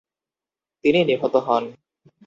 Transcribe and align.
তিনি 0.83 0.99
নিহত 1.03 1.33
হন। 1.45 1.63